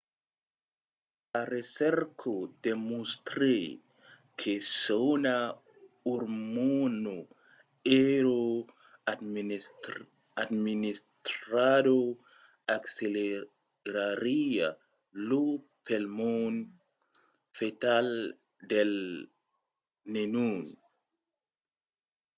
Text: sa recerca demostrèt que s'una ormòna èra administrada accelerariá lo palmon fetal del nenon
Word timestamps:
sa 1.31 1.41
recerca 1.55 2.33
demostrèt 2.65 3.79
que 4.39 4.53
s'una 4.81 5.37
ormòna 6.15 7.15
èra 8.15 8.43
administrada 10.43 11.97
accelerariá 12.77 14.67
lo 15.29 15.43
palmon 15.85 16.53
fetal 17.57 18.07
del 18.71 18.93
nenon 20.13 20.55